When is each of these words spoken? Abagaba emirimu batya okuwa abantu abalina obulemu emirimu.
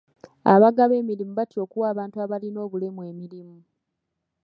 Abagaba 0.53 0.93
emirimu 1.01 1.33
batya 1.39 1.59
okuwa 1.65 1.85
abantu 1.93 2.15
abalina 2.23 2.59
obulemu 2.65 3.01
emirimu. 3.11 3.57